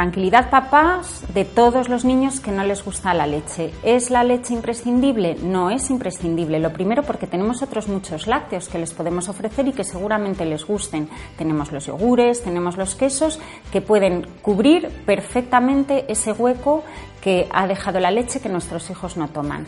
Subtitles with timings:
[0.00, 3.70] Tranquilidad papás de todos los niños que no les gusta la leche.
[3.82, 5.36] ¿Es la leche imprescindible?
[5.42, 6.58] No es imprescindible.
[6.58, 10.64] Lo primero porque tenemos otros muchos lácteos que les podemos ofrecer y que seguramente les
[10.64, 11.10] gusten.
[11.36, 13.40] Tenemos los yogures, tenemos los quesos
[13.70, 16.82] que pueden cubrir perfectamente ese hueco
[17.20, 19.66] que ha dejado la leche que nuestros hijos no toman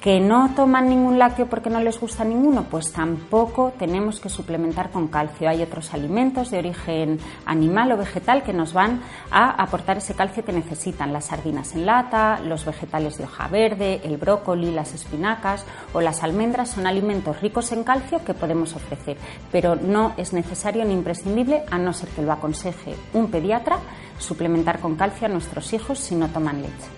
[0.00, 4.90] que no toman ningún lácteo porque no les gusta ninguno, pues tampoco tenemos que suplementar
[4.90, 5.48] con calcio.
[5.48, 10.44] Hay otros alimentos de origen animal o vegetal que nos van a aportar ese calcio
[10.44, 11.12] que necesitan.
[11.12, 16.22] Las sardinas en lata, los vegetales de hoja verde, el brócoli, las espinacas o las
[16.22, 19.16] almendras son alimentos ricos en calcio que podemos ofrecer,
[19.50, 23.78] pero no es necesario ni imprescindible, a no ser que lo aconseje un pediatra,
[24.18, 26.97] suplementar con calcio a nuestros hijos si no toman leche.